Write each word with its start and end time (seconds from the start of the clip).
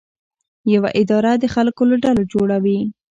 یوه 0.73 0.89
اداره 1.01 1.31
د 1.37 1.45
خلکو 1.55 1.81
له 1.89 1.95
ډلو 2.03 2.23
جوړه 2.33 2.57
وي. 2.63 2.79